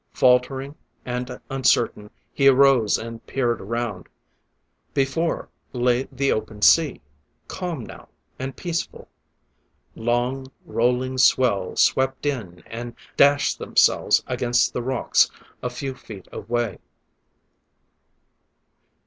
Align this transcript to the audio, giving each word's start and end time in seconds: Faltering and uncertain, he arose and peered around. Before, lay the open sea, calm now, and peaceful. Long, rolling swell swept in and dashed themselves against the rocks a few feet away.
Faltering 0.13 0.73
and 1.05 1.39
uncertain, 1.51 2.09
he 2.33 2.47
arose 2.47 2.97
and 2.97 3.23
peered 3.27 3.61
around. 3.61 4.09
Before, 4.95 5.47
lay 5.73 6.07
the 6.11 6.31
open 6.31 6.63
sea, 6.63 6.99
calm 7.47 7.85
now, 7.85 8.09
and 8.39 8.55
peaceful. 8.57 9.07
Long, 9.95 10.47
rolling 10.65 11.19
swell 11.19 11.75
swept 11.75 12.25
in 12.25 12.63
and 12.65 12.95
dashed 13.15 13.59
themselves 13.59 14.23
against 14.25 14.73
the 14.73 14.81
rocks 14.81 15.29
a 15.61 15.69
few 15.69 15.93
feet 15.93 16.27
away. 16.31 16.79